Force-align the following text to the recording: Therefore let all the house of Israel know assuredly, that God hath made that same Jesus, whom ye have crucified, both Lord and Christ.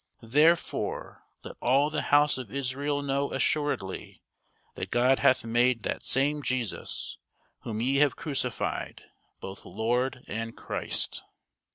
Therefore 0.23 1.27
let 1.43 1.57
all 1.61 1.91
the 1.91 2.01
house 2.01 2.39
of 2.39 2.51
Israel 2.51 3.03
know 3.03 3.31
assuredly, 3.31 4.23
that 4.73 4.89
God 4.89 5.19
hath 5.19 5.43
made 5.45 5.83
that 5.83 6.01
same 6.01 6.41
Jesus, 6.41 7.19
whom 7.59 7.81
ye 7.83 7.97
have 7.97 8.15
crucified, 8.15 9.03
both 9.41 9.63
Lord 9.63 10.23
and 10.27 10.57
Christ. 10.57 11.23